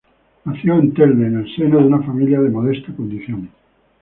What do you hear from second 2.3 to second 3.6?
de modesta condición.